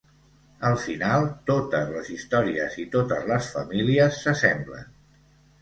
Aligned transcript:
Al 0.69 0.77
final, 0.85 1.25
totes 1.49 1.91
les 1.97 2.09
històries 2.15 2.79
i 2.85 2.89
totes 2.97 3.29
les 3.33 3.51
famílies 3.59 4.19
s’assemblen. 4.23 4.91